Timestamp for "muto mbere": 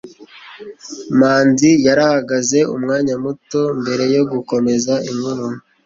3.23-4.03